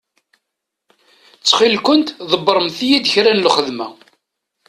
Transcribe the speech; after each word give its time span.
Ttxil-kent 1.37 2.15
ḍebbṛemt-iyi-d 2.31 3.05
kra 3.13 3.31
n 3.33 3.43
lxedma. 3.47 3.87